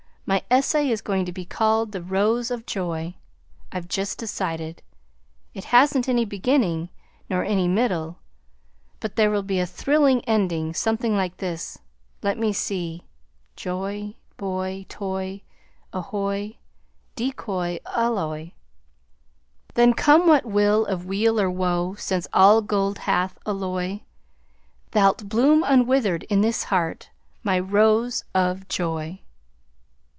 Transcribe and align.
My 0.23 0.43
essay 0.49 0.89
is 0.89 1.01
going 1.01 1.25
to 1.25 1.33
be 1.33 1.43
called 1.43 1.91
The 1.91 2.01
Rose 2.01 2.51
of 2.51 2.65
Joy. 2.65 3.15
I've 3.69 3.89
just 3.89 4.17
decided. 4.17 4.81
It 5.53 5.65
hasn't 5.65 6.07
any 6.07 6.23
beginning, 6.23 6.87
nor 7.29 7.43
any 7.43 7.67
middle, 7.67 8.19
but 9.01 9.17
there 9.17 9.29
will 9.29 9.43
be 9.43 9.59
a 9.59 9.65
thrilling 9.65 10.21
ending, 10.21 10.73
something 10.73 11.17
like 11.17 11.35
this: 11.37 11.79
let 12.21 12.37
me 12.37 12.53
see; 12.53 13.03
joy, 13.57 14.15
boy, 14.37 14.85
toy, 14.87 15.41
ahoy, 15.91 16.55
decoy, 17.17 17.79
alloy: 17.85 18.51
Then 19.73 19.93
come 19.93 20.27
what 20.27 20.45
will 20.45 20.85
of 20.85 21.05
weal 21.05 21.41
or 21.41 21.51
woe 21.51 21.95
(Since 21.95 22.25
all 22.31 22.61
gold 22.61 22.99
hath 22.99 23.37
alloy), 23.45 23.99
Thou 24.91 25.09
'lt 25.09 25.27
bloom 25.27 25.61
unwithered 25.67 26.23
in 26.29 26.39
this 26.39 26.63
heart, 26.65 27.09
My 27.43 27.59
Rose 27.59 28.23
of 28.33 28.69
Joy! 28.69 29.19